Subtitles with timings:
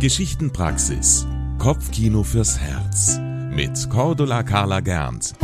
[0.00, 1.26] Geschichtenpraxis.
[1.58, 3.18] Kopfkino fürs Herz.
[3.50, 5.34] Mit Cordula Carla Gernt.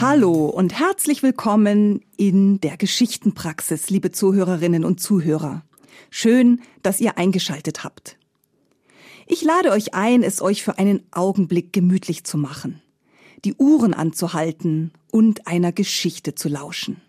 [0.00, 5.64] Hallo und herzlich willkommen in der Geschichtenpraxis, liebe Zuhörerinnen und Zuhörer.
[6.10, 8.18] Schön, dass ihr eingeschaltet habt.
[9.26, 12.80] Ich lade euch ein, es euch für einen Augenblick gemütlich zu machen,
[13.44, 17.00] die Uhren anzuhalten und einer Geschichte zu lauschen.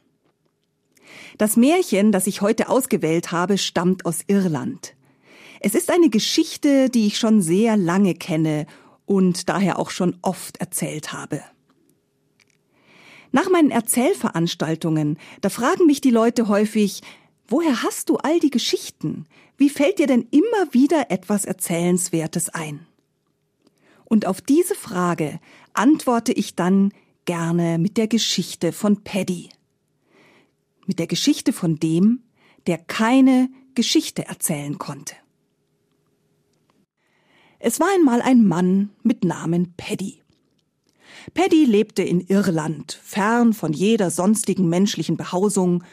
[1.38, 4.96] Das Märchen, das ich heute ausgewählt habe, stammt aus Irland.
[5.62, 8.66] Es ist eine Geschichte, die ich schon sehr lange kenne
[9.06, 11.42] und daher auch schon oft erzählt habe.
[13.32, 17.02] Nach meinen Erzählveranstaltungen, da fragen mich die Leute häufig,
[17.48, 19.26] woher hast du all die Geschichten?
[19.58, 22.88] Wie fällt dir denn immer wieder etwas Erzählenswertes ein?
[24.06, 25.40] Und auf diese Frage
[25.74, 26.92] antworte ich dann
[27.30, 29.50] gerne mit der Geschichte von Paddy.
[30.88, 32.24] Mit der Geschichte von dem,
[32.66, 35.14] der keine Geschichte erzählen konnte.
[37.60, 40.24] Es war einmal ein Mann mit Namen Paddy.
[41.36, 45.84] Paddy lebte in Irland, fern von jeder sonstigen menschlichen Behausung,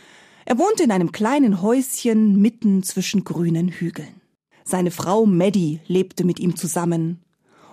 [0.46, 4.22] er wohnte in einem kleinen Häuschen mitten zwischen grünen Hügeln.
[4.64, 7.20] Seine Frau Maddie lebte mit ihm zusammen,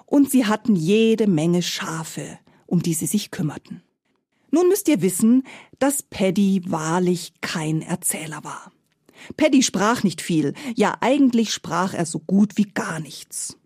[0.05, 2.39] und sie hatten jede Menge Schafe,
[2.73, 3.83] um die sie sich kümmerten.
[4.49, 5.43] Nun müsst ihr wissen,
[5.77, 8.71] dass Paddy wahrlich kein Erzähler war.
[9.37, 13.59] Paddy sprach nicht viel, ja eigentlich sprach er so gut wie gar nichts.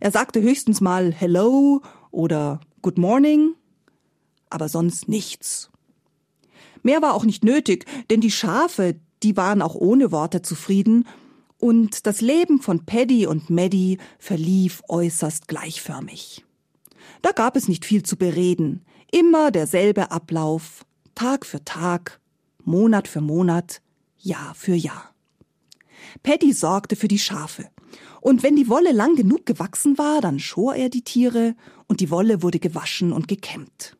[0.00, 3.54] Er sagte höchstens mal Hello oder Good Morning,
[4.48, 5.70] aber sonst nichts.
[6.82, 11.06] Mehr war auch nicht nötig, denn die Schafe, die waren auch ohne Worte zufrieden,
[11.58, 16.44] und das Leben von Paddy und Maddie verlief äußerst gleichförmig.
[17.22, 22.20] Da gab es nicht viel zu bereden, immer derselbe Ablauf, Tag für Tag,
[22.64, 23.82] Monat für Monat,
[24.16, 25.14] Jahr für Jahr.
[26.22, 27.68] Paddy sorgte für die Schafe,
[28.20, 31.54] und wenn die Wolle lang genug gewachsen war, dann schor er die Tiere,
[31.88, 33.96] und die Wolle wurde gewaschen und gekämmt.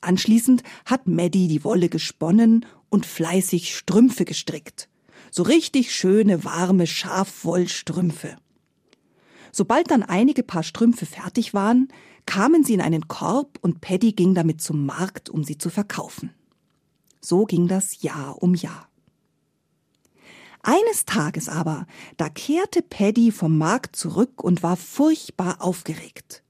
[0.00, 4.88] Anschließend hat Maddie die Wolle gesponnen und fleißig Strümpfe gestrickt.
[5.30, 8.36] So richtig schöne, warme Schafwollstrümpfe.
[9.56, 11.86] Sobald dann einige Paar Strümpfe fertig waren,
[12.26, 16.34] kamen sie in einen Korb und Paddy ging damit zum Markt, um sie zu verkaufen.
[17.20, 18.88] So ging das Jahr um Jahr.
[20.64, 26.42] Eines Tages aber, da kehrte Paddy vom Markt zurück und war furchtbar aufgeregt.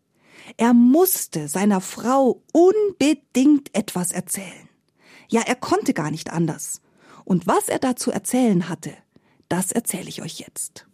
[0.57, 4.71] Er musste seiner Frau unbedingt etwas erzählen.
[5.29, 6.81] Ja, er konnte gar nicht anders.
[7.27, 8.95] Und was er da zu erzählen hatte,
[9.51, 10.87] das erzähle ich euch jetzt.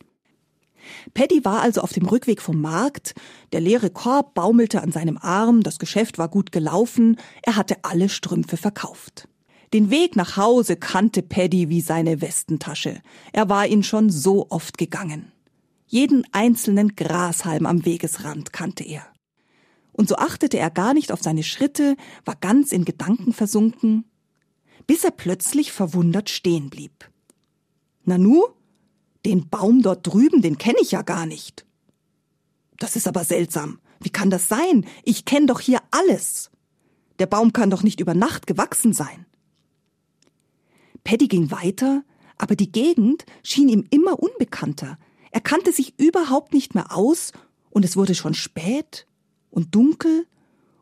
[1.14, 3.14] Paddy war also auf dem Rückweg vom Markt,
[3.52, 8.08] der leere Korb baumelte an seinem Arm, das Geschäft war gut gelaufen, er hatte alle
[8.08, 9.28] Strümpfe verkauft.
[9.72, 13.00] Den Weg nach Hause kannte Paddy wie seine Westentasche.
[13.32, 15.32] Er war ihn schon so oft gegangen.
[15.86, 19.06] Jeden einzelnen Grashalm am Wegesrand kannte er
[20.00, 24.06] und so achtete er gar nicht auf seine Schritte, war ganz in Gedanken versunken,
[24.86, 27.10] bis er plötzlich verwundert stehen blieb.
[28.04, 28.44] Nanu,
[29.24, 31.66] den Baum dort drüben, den kenne ich ja gar nicht.
[32.78, 33.78] Das ist aber seltsam.
[34.00, 34.86] Wie kann das sein?
[35.04, 36.50] Ich kenne doch hier alles.
[37.18, 39.26] Der Baum kann doch nicht über Nacht gewachsen sein.
[41.04, 42.02] Paddy ging weiter,
[42.38, 44.98] aber die Gegend schien ihm immer unbekannter.
[45.30, 47.32] Er kannte sich überhaupt nicht mehr aus,
[47.68, 49.06] und es wurde schon spät
[49.50, 50.26] und dunkel,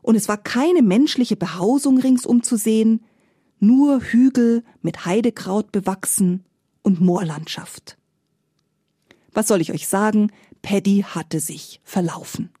[0.01, 3.03] und es war keine menschliche Behausung ringsum zu sehen,
[3.59, 6.45] nur Hügel mit Heidekraut bewachsen
[6.81, 7.98] und Moorlandschaft.
[9.33, 10.31] Was soll ich euch sagen?
[10.61, 12.51] Paddy hatte sich verlaufen.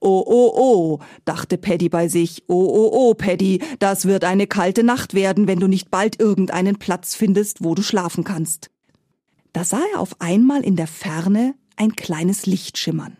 [0.00, 2.44] Oh, oh, oh, dachte Paddy bei sich.
[2.46, 6.78] Oh, oh, oh, Paddy, das wird eine kalte Nacht werden, wenn du nicht bald irgendeinen
[6.78, 8.70] Platz findest, wo du schlafen kannst.
[9.54, 13.16] Da sah er auf einmal in der Ferne ein kleines Licht schimmern.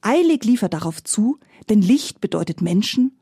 [0.00, 1.38] Eilig lief er darauf zu,
[1.68, 3.18] denn Licht bedeutet Menschen,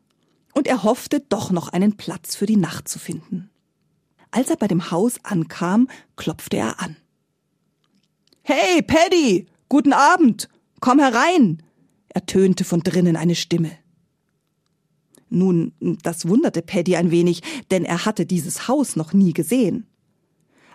[0.52, 3.50] und er hoffte doch noch einen Platz für die Nacht zu finden.
[4.30, 6.96] Als er bei dem Haus ankam, klopfte er an.
[8.46, 10.50] Hey, Paddy, guten Abend,
[10.80, 11.62] komm herein,
[12.10, 13.70] ertönte von drinnen eine Stimme.
[15.30, 19.86] Nun, das wunderte Paddy ein wenig, denn er hatte dieses Haus noch nie gesehen.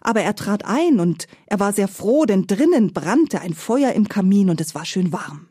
[0.02, 4.10] Aber er trat ein und er war sehr froh, denn drinnen brannte ein Feuer im
[4.10, 5.48] Kamin und es war schön warm.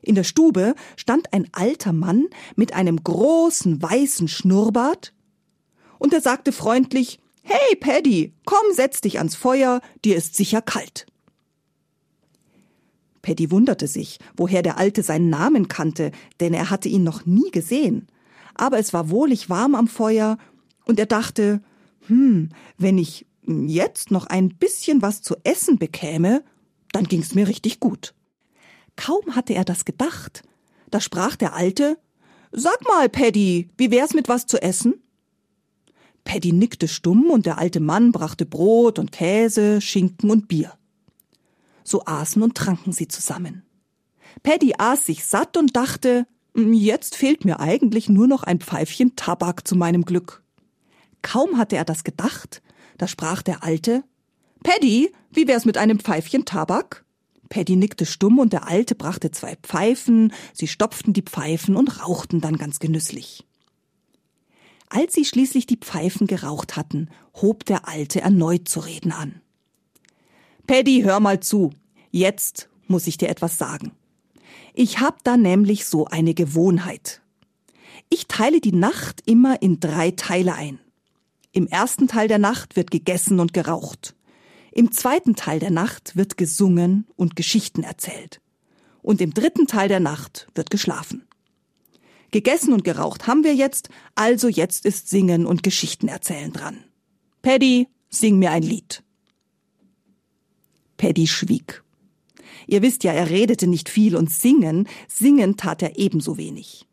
[0.00, 5.12] In der Stube stand ein alter Mann mit einem großen weißen Schnurrbart,
[5.98, 11.06] und er sagte freundlich Hey, Paddy, komm, setz dich ans Feuer, dir ist sicher kalt.
[13.22, 16.10] Paddy wunderte sich, woher der Alte seinen Namen kannte,
[16.40, 18.08] denn er hatte ihn noch nie gesehen.
[18.56, 20.38] aber es war wohlig warm am Feuer,
[20.86, 21.62] und er dachte,
[22.08, 22.48] hm,
[22.78, 26.42] wenn ich jetzt noch ein bisschen was zu essen bekäme,
[26.90, 28.12] dann ging's mir richtig gut.
[28.96, 30.42] Kaum hatte er das gedacht,
[30.90, 31.96] da sprach der Alte,
[32.50, 34.94] Sag mal, Paddy, wie wär's mit was zu essen?
[36.26, 40.72] Paddy nickte stumm und der alte Mann brachte Brot und Käse, Schinken und Bier.
[41.84, 43.62] So aßen und tranken sie zusammen.
[44.42, 49.66] Paddy aß sich satt und dachte, jetzt fehlt mir eigentlich nur noch ein Pfeifchen Tabak
[49.66, 50.42] zu meinem Glück.
[51.22, 52.60] Kaum hatte er das gedacht,
[52.98, 54.02] da sprach der Alte,
[54.64, 57.04] Paddy, wie wär's mit einem Pfeifchen Tabak?
[57.48, 62.40] Paddy nickte stumm und der Alte brachte zwei Pfeifen, sie stopften die Pfeifen und rauchten
[62.40, 63.46] dann ganz genüsslich.
[64.88, 69.40] Als sie schließlich die Pfeifen geraucht hatten, hob der Alte erneut zu reden an.
[70.66, 71.72] Paddy, hör mal zu.
[72.10, 73.92] Jetzt muss ich dir etwas sagen.
[74.74, 77.20] Ich hab da nämlich so eine Gewohnheit.
[78.08, 80.78] Ich teile die Nacht immer in drei Teile ein.
[81.52, 84.14] Im ersten Teil der Nacht wird gegessen und geraucht.
[84.72, 88.40] Im zweiten Teil der Nacht wird gesungen und Geschichten erzählt.
[89.02, 91.25] Und im dritten Teil der Nacht wird geschlafen.
[92.30, 96.84] Gegessen und geraucht haben wir jetzt, also jetzt ist Singen und Geschichten erzählen dran.
[97.42, 99.02] Paddy, sing mir ein Lied.
[100.96, 101.82] Paddy schwieg.
[102.66, 106.86] Ihr wisst ja, er redete nicht viel und singen, singen tat er ebenso wenig.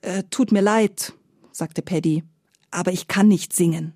[0.00, 1.12] Äh, tut mir leid,
[1.52, 2.24] sagte Paddy,
[2.70, 3.92] aber ich kann nicht singen.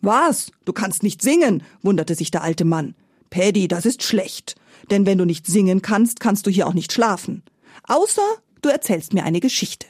[0.00, 0.52] Was?
[0.64, 1.62] Du kannst nicht singen?
[1.82, 2.94] wunderte sich der alte Mann.
[3.30, 4.54] Paddy, das ist schlecht.
[4.90, 7.42] Denn wenn du nicht singen kannst, kannst du hier auch nicht schlafen.
[7.84, 8.22] Außer
[8.64, 9.86] du erzählst mir eine Geschichte.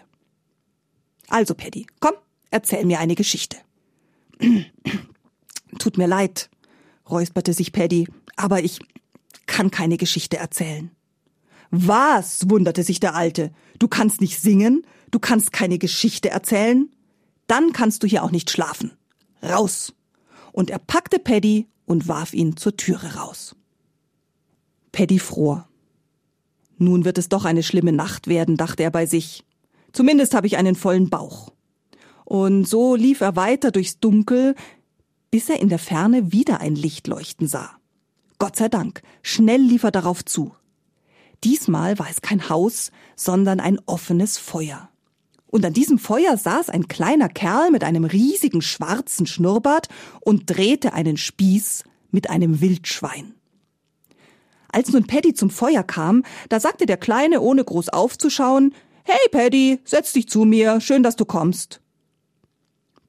[1.29, 2.15] Also, Paddy, komm,
[2.51, 3.57] erzähl mir eine Geschichte.
[5.79, 6.51] Tut mir leid,
[7.09, 8.81] räusperte sich Paddy, aber ich
[9.47, 10.91] kann keine Geschichte erzählen.
[11.71, 12.49] Was?
[12.49, 13.53] wunderte sich der Alte.
[13.79, 14.87] Du kannst nicht singen?
[15.11, 16.89] Du kannst keine Geschichte erzählen?
[17.47, 18.93] Dann kannst du hier auch nicht schlafen.
[19.43, 19.93] Raus!
[20.55, 23.57] und er packte Paddy und warf ihn zur Türe raus.
[24.93, 25.69] Paddy fror.
[26.79, 29.45] Nun wird es doch eine schlimme Nacht werden, dachte er bei sich.
[29.93, 31.53] Zumindest habe ich einen vollen Bauch.
[32.25, 34.55] Und so lief er weiter durchs Dunkel,
[35.31, 37.71] bis er in der Ferne wieder ein Licht leuchten sah.
[38.39, 40.55] Gott sei Dank, schnell lief er darauf zu.
[41.45, 44.89] Diesmal war es kein Haus, sondern ein offenes Feuer.
[45.47, 49.89] Und an diesem Feuer saß ein kleiner Kerl mit einem riesigen schwarzen Schnurrbart
[50.21, 53.35] und drehte einen Spieß mit einem Wildschwein.
[54.75, 58.75] Als nun Paddy zum Feuer kam, da sagte der Kleine, ohne groß aufzuschauen,
[59.05, 61.81] Hey Paddy, setz dich zu mir, schön, dass du kommst.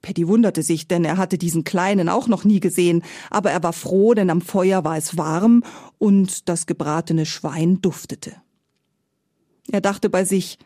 [0.03, 3.01] Paddy wunderte sich, denn er hatte diesen Kleinen auch noch nie gesehen,
[3.31, 5.63] aber er war froh, denn am Feuer war es warm
[5.97, 8.35] und das gebratene Schwein duftete.
[9.71, 10.59] Er dachte bei sich,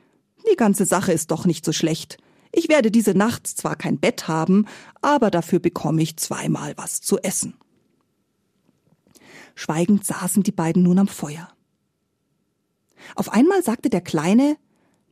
[0.51, 2.17] die ganze Sache ist doch nicht so schlecht.
[2.51, 4.65] Ich werde diese Nacht zwar kein Bett haben,
[5.01, 7.53] aber dafür bekomme ich zweimal was zu essen.
[9.59, 11.49] Schweigend saßen die beiden nun am Feuer.
[13.15, 14.55] Auf einmal sagte der Kleine,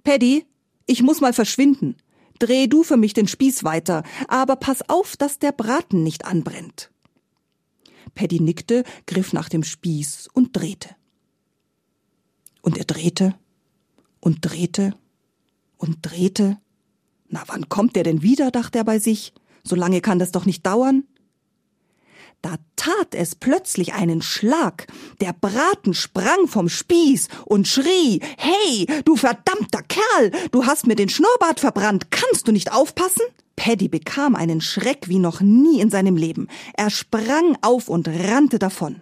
[0.06, 0.46] Paddy,
[0.86, 1.98] ich muss mal verschwinden.
[2.40, 6.92] Dreh du für mich den Spieß weiter, aber pass auf, dass der Braten nicht anbrennt.
[8.16, 10.96] Paddy nickte, griff nach dem Spieß und drehte.
[12.62, 13.36] Und er drehte
[14.22, 14.96] und drehte
[15.76, 16.58] und drehte.
[17.28, 18.50] Na, wann kommt der denn wieder?
[18.52, 19.34] dachte er bei sich.
[19.66, 21.04] So lange kann das doch nicht dauern.
[22.42, 24.88] Da tat es plötzlich einen Schlag.
[25.22, 31.10] Der Braten sprang vom Spieß und schrie, Hey, du verdammter Kerl, du hast mir den
[31.10, 33.24] Schnurrbart verbrannt, kannst du nicht aufpassen?
[33.56, 36.48] Paddy bekam einen Schreck wie noch nie in seinem Leben.
[36.76, 39.02] Er sprang auf und rannte davon.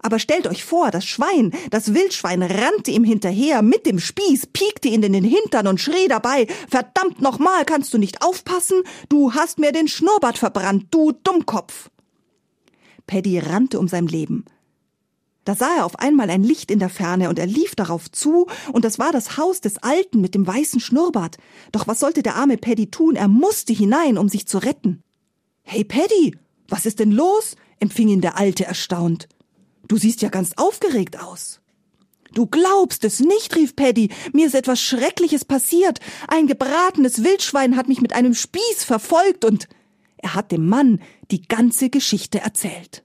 [0.00, 4.88] Aber stellt euch vor, das Schwein, das Wildschwein rannte ihm hinterher mit dem Spieß, piekte
[4.88, 8.82] ihn in den Hintern und schrie dabei, verdammt nochmal, kannst du nicht aufpassen?
[9.08, 11.90] Du hast mir den Schnurrbart verbrannt, du Dummkopf.
[13.08, 14.44] Paddy rannte um sein Leben.
[15.44, 18.46] Da sah er auf einmal ein Licht in der Ferne und er lief darauf zu,
[18.70, 21.38] und das war das Haus des Alten mit dem weißen Schnurrbart.
[21.72, 23.16] Doch was sollte der arme Paddy tun?
[23.16, 25.02] Er musste hinein, um sich zu retten.
[25.62, 26.36] Hey Paddy,
[26.68, 27.56] was ist denn los?
[27.80, 29.26] empfing ihn der Alte erstaunt.
[29.88, 31.60] Du siehst ja ganz aufgeregt aus.
[32.34, 34.10] Du glaubst es nicht, rief Paddy.
[34.34, 36.00] Mir ist etwas Schreckliches passiert.
[36.26, 39.66] Ein gebratenes Wildschwein hat mich mit einem Spieß verfolgt und
[40.18, 43.04] er hat dem Mann die ganze Geschichte erzählt.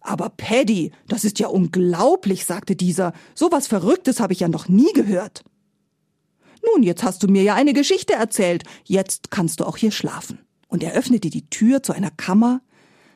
[0.00, 3.12] Aber Paddy, das ist ja unglaublich, sagte dieser.
[3.34, 5.44] So was Verrücktes habe ich ja noch nie gehört.
[6.64, 8.64] Nun, jetzt hast du mir ja eine Geschichte erzählt.
[8.84, 10.38] Jetzt kannst du auch hier schlafen.
[10.68, 12.60] Und er öffnete die Tür zu einer Kammer,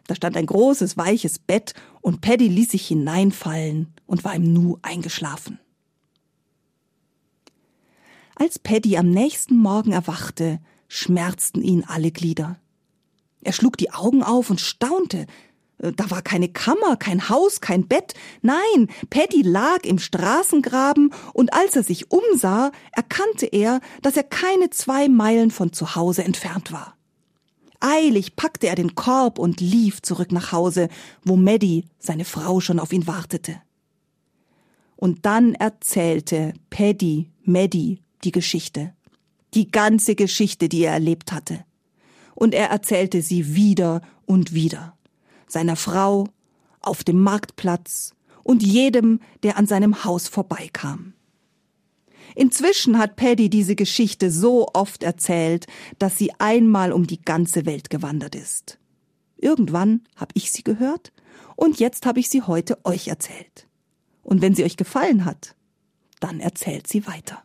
[0.06, 4.78] da stand ein großes, weiches Bett und Paddy ließ sich hineinfallen und war im Nu
[4.82, 5.58] eingeschlafen.
[8.34, 12.58] Als Paddy am nächsten Morgen erwachte, schmerzten ihn alle Glieder.
[13.42, 15.26] Er schlug die Augen auf und staunte.
[15.78, 18.14] Äh, da war keine Kammer, kein Haus, kein Bett.
[18.42, 24.70] Nein, Paddy lag im Straßengraben und als er sich umsah, erkannte er, dass er keine
[24.70, 26.96] zwei Meilen von zu Hause entfernt war.
[27.80, 30.88] Eilig packte er den Korb und lief zurück nach Hause,
[31.22, 33.60] wo Maddie, seine Frau, schon auf ihn wartete.
[34.96, 38.94] Und dann erzählte Paddy Maddie die Geschichte.
[39.54, 41.64] Die ganze Geschichte, die er erlebt hatte.
[42.34, 44.96] Und er erzählte sie wieder und wieder.
[45.46, 46.26] Seiner Frau,
[46.80, 51.14] auf dem Marktplatz und jedem, der an seinem Haus vorbeikam.
[52.34, 55.66] Inzwischen hat Paddy diese Geschichte so oft erzählt,
[55.98, 58.78] dass sie einmal um die ganze Welt gewandert ist.
[59.36, 61.12] Irgendwann habe ich sie gehört
[61.54, 63.68] und jetzt habe ich sie heute euch erzählt.
[64.22, 65.54] Und wenn sie euch gefallen hat,
[66.18, 67.44] dann erzählt sie weiter.